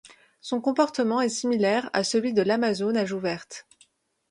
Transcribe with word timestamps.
Son 0.39 0.61
comportement 0.61 1.21
est 1.21 1.29
similaire 1.29 1.91
à 1.93 2.03
celui 2.03 2.33
de 2.33 2.41
l'Amazone 2.41 2.97
à 2.97 3.05
joues 3.05 3.19
vertes. 3.19 3.67